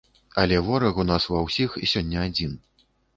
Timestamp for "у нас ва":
1.03-1.41